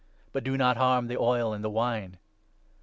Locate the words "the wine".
1.63-2.17